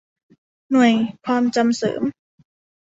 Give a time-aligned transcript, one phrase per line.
[0.71, 0.91] หน่วย
[1.25, 2.01] ความจำเสริม